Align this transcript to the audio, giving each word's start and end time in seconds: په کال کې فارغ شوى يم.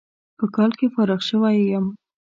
په 0.37 0.45
کال 0.55 0.71
کې 0.79 0.87
فارغ 0.95 1.19
شوى 1.29 1.55
يم. 1.71 1.85